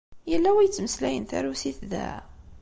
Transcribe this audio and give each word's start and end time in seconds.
Yella 0.31 0.49
win 0.55 0.63
yettmeslayen 0.65 1.25
tarusit 1.29 1.79
da? 1.91 2.09